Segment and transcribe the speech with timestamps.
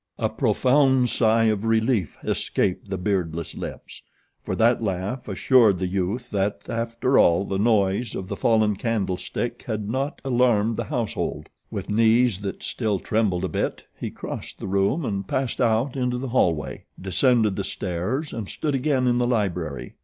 [0.17, 4.01] A profound sigh of relief escaped the beardless lips;
[4.41, 9.61] for that laugh assured the youth that, after all, the noise of the fallen candlestick
[9.67, 11.49] had not alarmed the household.
[11.69, 16.17] With knees that still trembled a bit he crossed the room and passed out into
[16.17, 19.93] the hallway, descended the stairs, and stood again in the library.